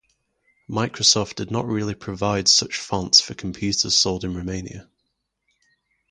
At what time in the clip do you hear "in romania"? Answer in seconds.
4.23-4.89